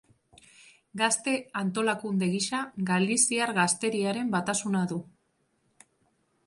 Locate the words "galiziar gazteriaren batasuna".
2.91-4.85